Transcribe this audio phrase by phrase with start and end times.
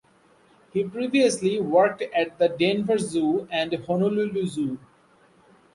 [0.73, 4.79] He previously worked at the Denver Zoo and Honolulu Zoo.